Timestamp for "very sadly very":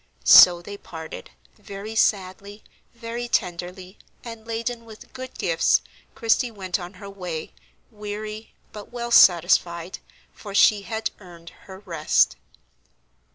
1.59-3.27